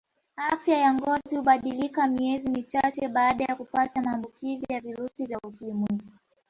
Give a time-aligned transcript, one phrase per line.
[0.51, 5.99] Afya ya ngozi hubadilika miezi michache baada ya kupata maamukizi ya virusi vya ukimwi